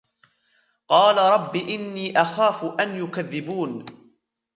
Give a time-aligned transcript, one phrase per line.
[0.87, 3.85] قَالَ رَبِّ إِنِّي أَخَافُ أَنْ يُكَذِّبُونِ